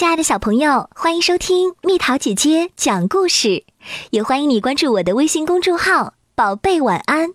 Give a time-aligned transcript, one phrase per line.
[0.00, 3.66] 亲爱的小朋友，欢迎收听蜜桃姐姐讲故事，
[4.08, 7.34] 也欢迎你关注我的微信公众号“宝贝晚安”。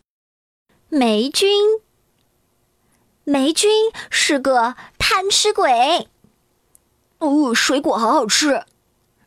[0.90, 1.48] 霉菌，
[3.24, 3.70] 霉菌
[4.10, 6.10] 是个贪吃鬼。
[7.20, 8.66] 哦，水果好好吃，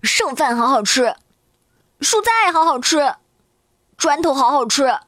[0.02, 1.14] 剩饭好好吃，
[2.00, 3.14] 蔬菜好好吃，
[3.96, 4.98] 砖头好好吃，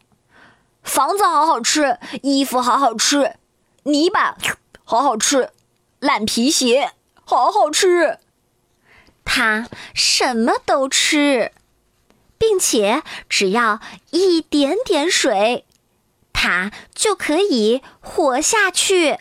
[0.84, 3.34] 房子好好吃，衣服好好吃，
[3.82, 4.36] 泥巴
[4.84, 5.50] 好好吃，
[5.98, 6.92] 烂皮鞋
[7.30, 8.18] 好好吃。
[9.24, 11.52] 它什么都吃，
[12.36, 13.78] 并且只要
[14.10, 15.64] 一点点水，
[16.32, 19.20] 它就可以活下去。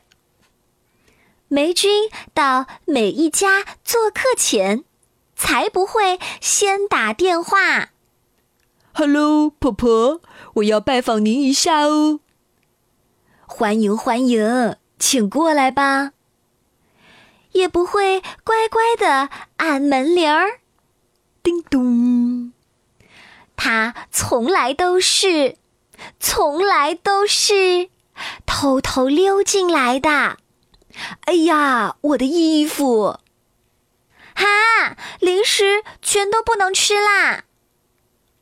[1.49, 4.83] 霉菌到每一家做客前，
[5.35, 7.89] 才不会先打电话。
[8.93, 10.21] “Hello，婆婆，
[10.55, 12.21] 我要拜访您一下哦。
[13.45, 16.13] ”“欢迎欢迎，请过来吧。”
[17.51, 20.59] 也不会乖乖的按门铃儿，
[21.41, 22.53] 叮咚。
[23.55, 25.57] 他从来都是，
[26.19, 27.89] 从来都是
[28.45, 30.37] 偷偷溜进来的。
[31.25, 33.19] 哎呀，我的衣服！
[34.33, 37.43] 哈，零食全都不能吃啦！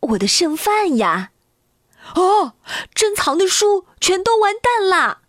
[0.01, 1.31] 我的剩饭呀！
[2.13, 2.53] 哦，
[2.93, 5.21] 珍藏的书全都完蛋啦！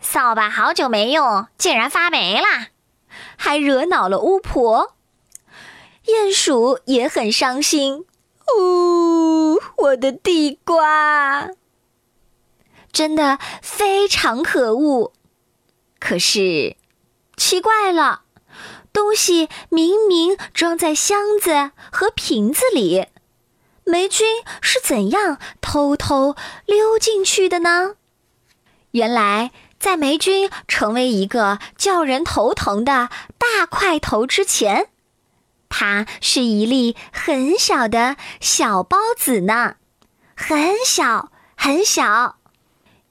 [0.00, 2.68] 扫把好久没用，竟然发霉啦！
[3.44, 4.94] 还惹恼了巫婆。
[6.06, 8.06] 鼹鼠也很伤心。
[8.56, 11.48] 呜，我的地瓜！
[12.92, 15.12] 真的非常可恶。
[15.98, 16.76] 可是，
[17.36, 18.22] 奇怪了，
[18.92, 23.06] 东西明明装在箱子和瓶子里，
[23.82, 24.24] 霉菌
[24.60, 27.96] 是怎样偷偷溜进去的呢？
[28.92, 29.50] 原来，
[29.82, 34.90] 在霉菌成为一个叫人头疼的大块头之前，
[35.68, 39.74] 它是一粒很小的小孢子呢，
[40.36, 42.36] 很小很小，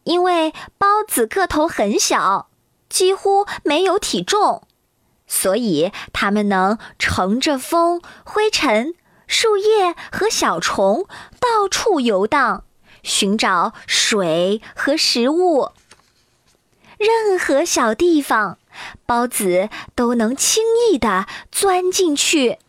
[0.06, 2.48] 因为孢子个头很小。
[2.88, 4.66] 几乎没有体重，
[5.28, 8.94] 所以它们能乘着风、灰尘、
[9.28, 11.06] 树叶和小虫
[11.42, 12.64] 到处游荡，
[13.04, 15.72] 寻找水和食物。
[17.02, 18.60] 任何小地方，
[19.08, 22.60] 孢子都能轻易地钻进去。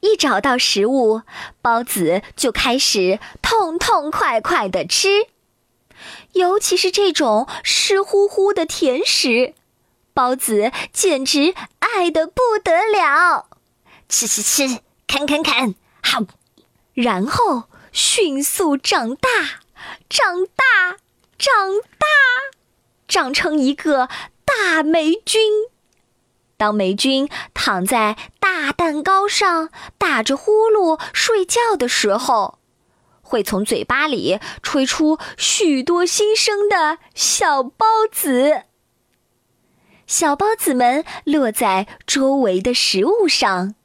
[0.00, 1.20] 一找到食物，
[1.62, 5.26] 孢子就开始痛痛快快地吃。
[6.32, 9.52] 尤其是这种湿乎乎的甜食，
[10.14, 13.48] 包子简直爱得不得了。
[14.08, 16.20] 吃吃吃，啃啃啃，好，
[16.94, 19.28] 然后迅速长大，
[20.08, 20.96] 长大，
[21.38, 21.52] 长
[21.98, 22.06] 大，
[23.10, 24.08] 长成一个
[24.46, 25.42] 大霉菌。
[26.56, 32.58] 当霉菌躺在大蛋糕上打着呼噜睡觉的时候。
[33.22, 38.64] 会从嘴巴里吹出许多新生的小孢子，
[40.04, 43.76] 小孢子们落在周围的食物上，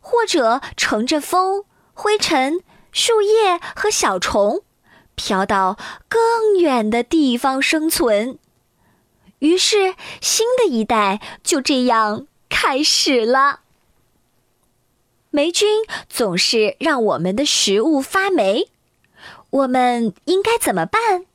[0.00, 1.64] 或者乘着风、
[1.94, 2.60] 灰尘、
[2.90, 4.62] 树叶和小虫，
[5.14, 5.78] 飘到
[6.08, 8.40] 更远的地方生存。
[9.40, 13.60] 于是，新的一代就这样开始了。
[15.30, 18.70] 霉菌总是让我们的食物发霉。
[19.50, 21.26] 我们应该怎么办？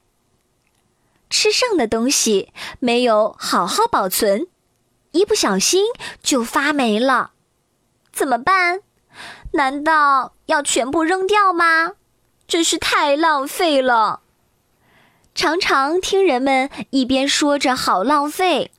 [1.29, 4.47] 吃剩的东西没有好好保存，
[5.11, 5.85] 一不小心
[6.21, 7.31] 就发霉了，
[8.11, 8.81] 怎么办？
[9.53, 11.93] 难道要全部扔掉吗？
[12.47, 14.22] 真是太浪费了。
[15.35, 18.71] 常常听人们一边说着好浪费，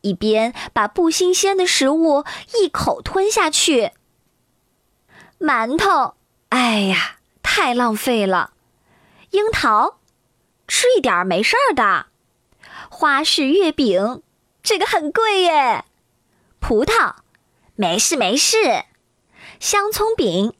[0.00, 2.24] 一边把不新鲜的食物
[2.58, 3.92] 一口吞下去。
[5.38, 6.14] 馒头，
[6.48, 8.52] 哎呀，太浪费了。
[9.30, 9.98] 樱桃，
[10.66, 12.06] 吃一点没事儿的。
[12.90, 14.22] 花式月饼，
[14.62, 15.84] 这个很贵耶。
[16.58, 17.14] 葡萄，
[17.76, 18.84] 没事没事。
[19.60, 20.54] 香葱饼，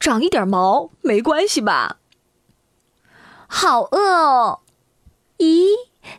[0.00, 1.98] 长一点毛没关系吧？
[3.46, 4.60] 好饿哦。
[5.42, 5.74] 咦，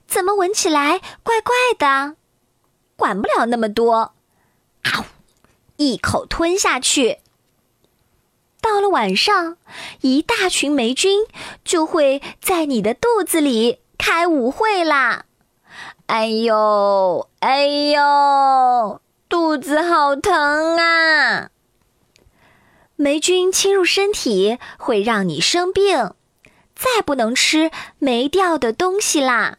[0.05, 2.17] 怎么闻起来怪怪的？
[2.97, 4.13] 管不了那么多。
[4.81, 5.05] 啊，
[5.77, 7.19] 一口吞下去。
[8.59, 9.57] 到了晚上，
[10.01, 11.25] 一大群霉菌
[11.63, 15.23] 就会在你的肚子里开舞会啦！
[16.07, 21.49] 哎呦，哎呦，肚子好疼啊！
[22.97, 26.13] 霉菌侵入身体会让你生病，
[26.83, 29.57] 再不能吃没掉的东西啦。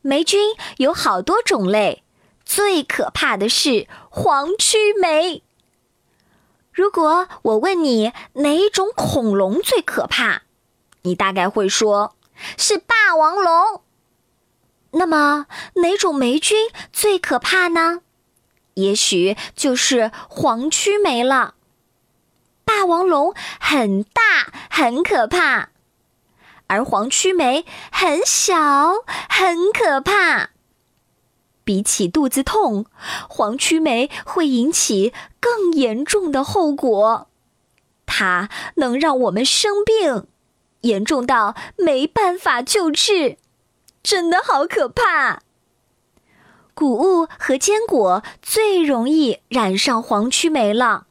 [0.00, 2.04] 霉菌有好多种类，
[2.44, 5.42] 最可怕的是黄曲霉。
[6.72, 10.42] 如果我问你哪种恐龙最可怕，
[11.02, 12.14] 你大概会说
[12.56, 13.82] 是霸王龙。
[14.92, 18.02] 那么哪种霉菌最可怕呢？
[18.74, 21.54] 也许就是黄曲霉了。
[22.64, 24.22] 霸王龙很大，
[24.70, 25.70] 很可怕，
[26.72, 28.56] 而黄曲霉很小，
[29.28, 30.52] 很可怕。
[31.64, 32.86] 比起肚子痛，
[33.28, 37.28] 黄曲霉会引起更严重的后果，
[38.06, 40.26] 它能让我们生病，
[40.80, 43.36] 严重到没办法救治，
[44.02, 45.42] 真的好可怕。
[46.72, 51.06] 谷物和坚果最容易染上黄曲霉了，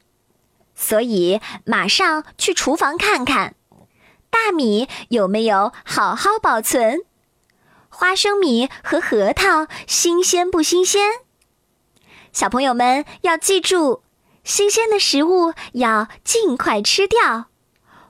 [0.73, 3.53] 所以马上去厨房看看，
[4.31, 7.01] 大米有没有好好保存。
[7.89, 11.01] 花生米和核桃新鲜不新鲜？
[12.33, 14.01] 小朋友们要记住，
[14.43, 17.47] 新鲜的食物要尽快吃掉，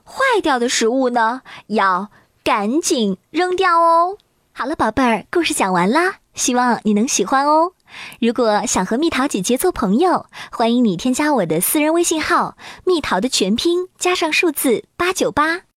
[0.04, 2.10] 坏掉的食物呢要
[2.44, 4.16] 赶紧扔掉哦。
[4.52, 7.72] 好了，宝贝儿，故事讲完啦，希望你能喜欢哦。
[8.20, 15.62] 如果想和蜜桃姐姐做朋友，欢迎你添加我的私人微信号“蜜桃”的全拼加上数字八九八。